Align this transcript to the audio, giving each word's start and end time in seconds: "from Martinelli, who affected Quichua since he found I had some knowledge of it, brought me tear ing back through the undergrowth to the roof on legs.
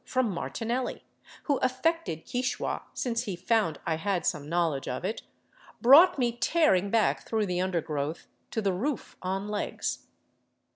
"from 0.13 0.31
Martinelli, 0.31 1.03
who 1.43 1.57
affected 1.57 2.25
Quichua 2.25 2.81
since 2.95 3.25
he 3.25 3.35
found 3.35 3.79
I 3.85 3.97
had 3.97 4.25
some 4.25 4.49
knowledge 4.49 4.87
of 4.87 5.05
it, 5.05 5.21
brought 5.79 6.17
me 6.17 6.31
tear 6.31 6.73
ing 6.73 6.89
back 6.89 7.23
through 7.27 7.45
the 7.45 7.61
undergrowth 7.61 8.25
to 8.49 8.63
the 8.63 8.73
roof 8.73 9.15
on 9.21 9.47
legs. 9.47 10.07